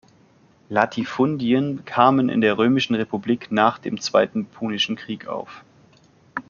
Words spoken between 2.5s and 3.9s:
Römischen Republik nach